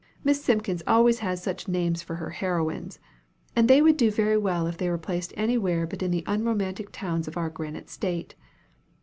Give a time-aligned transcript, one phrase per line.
[0.23, 2.97] Miss Simpkins always has such names to her heroines;
[3.55, 6.91] and they would do very well if they were placed anywhere but in the unromantic
[6.91, 8.33] towns of our granite State.